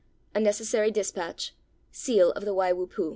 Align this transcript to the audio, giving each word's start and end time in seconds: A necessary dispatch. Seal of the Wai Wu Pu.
A 0.33 0.39
necessary 0.39 0.89
dispatch. 0.89 1.53
Seal 1.91 2.31
of 2.31 2.43
the 2.43 2.55
Wai 2.55 2.73
Wu 2.73 2.87
Pu. 2.87 3.09